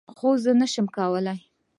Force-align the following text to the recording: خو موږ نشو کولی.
خو 0.17 0.27
موږ 0.31 0.45
نشو 0.59 0.83
کولی. 0.95 1.37